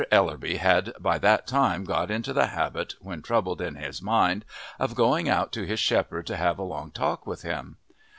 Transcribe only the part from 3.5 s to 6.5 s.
in his mind of going out to his shepherd to